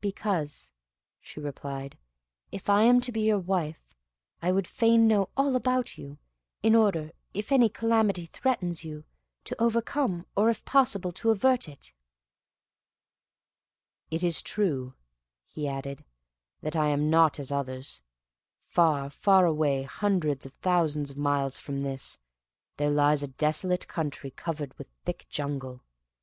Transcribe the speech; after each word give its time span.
"Because," 0.00 0.70
she 1.20 1.40
replied. 1.40 1.98
"if 2.50 2.70
I 2.70 2.84
am 2.84 3.02
to 3.02 3.12
be 3.12 3.20
your 3.20 3.38
wife, 3.38 3.94
I 4.40 4.50
would 4.50 4.66
fain 4.66 5.06
know 5.06 5.28
all 5.36 5.54
about 5.56 5.98
you, 5.98 6.16
in 6.62 6.74
order, 6.74 7.12
if 7.34 7.52
any 7.52 7.68
calamity 7.68 8.24
threatens 8.24 8.82
you, 8.82 9.04
to 9.44 9.62
overcome, 9.62 10.24
or 10.34 10.48
if 10.48 10.64
possible 10.64 11.12
to 11.12 11.28
avert 11.28 11.68
it." 11.68 11.92
"It 14.10 14.22
is 14.22 14.40
true," 14.40 14.94
he 15.48 15.68
added, 15.68 16.06
"that 16.62 16.76
I 16.76 16.88
am 16.88 17.10
not 17.10 17.38
as 17.38 17.52
others. 17.52 18.00
Far, 18.64 19.10
far 19.10 19.44
away, 19.44 19.82
hundreds 19.82 20.46
of 20.46 20.54
thousands 20.62 21.10
of 21.10 21.18
miles 21.18 21.58
from 21.58 21.80
this, 21.80 22.16
there 22.78 22.88
lies 22.88 23.22
a 23.22 23.28
desolate 23.28 23.86
country 23.86 24.30
covered 24.30 24.72
with 24.78 24.88
thick 25.04 25.26
jungle. 25.28 25.82